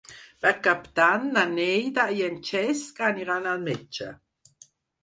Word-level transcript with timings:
Per 0.45 0.53
Cap 0.67 0.87
d'Any 0.99 1.27
na 1.35 1.43
Neida 1.51 2.09
i 2.23 2.27
en 2.31 2.41
Cesc 2.51 3.05
aniran 3.13 3.51
al 3.53 3.65
metge. 3.71 4.15